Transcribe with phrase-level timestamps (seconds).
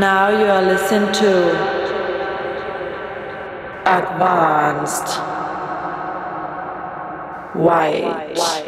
[0.00, 1.52] Now you are listening to
[3.86, 5.18] Advanced
[7.54, 8.65] White.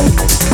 [0.00, 0.49] Bye.